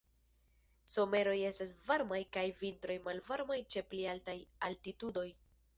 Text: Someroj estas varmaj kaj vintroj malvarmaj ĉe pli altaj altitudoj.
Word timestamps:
Someroj 0.93 1.35
estas 1.49 1.73
varmaj 1.91 2.19
kaj 2.39 2.47
vintroj 2.65 2.99
malvarmaj 3.09 3.61
ĉe 3.75 3.89
pli 3.93 4.05
altaj 4.17 4.41
altitudoj. 4.71 5.31